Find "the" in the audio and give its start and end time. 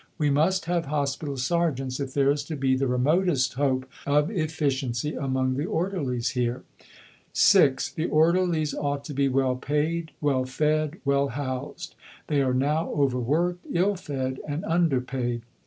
2.75-2.87, 5.57-5.67, 7.91-8.07